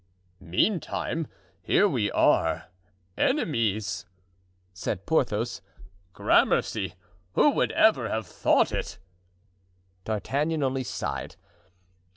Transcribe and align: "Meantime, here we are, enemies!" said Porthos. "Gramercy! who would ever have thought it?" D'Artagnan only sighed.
"Meantime, 0.49 1.27
here 1.61 1.87
we 1.87 2.09
are, 2.09 2.69
enemies!" 3.19 4.07
said 4.73 5.05
Porthos. 5.05 5.61
"Gramercy! 6.11 6.95
who 7.33 7.51
would 7.51 7.71
ever 7.73 8.09
have 8.09 8.25
thought 8.25 8.71
it?" 8.71 8.97
D'Artagnan 10.05 10.63
only 10.63 10.83
sighed. 10.83 11.35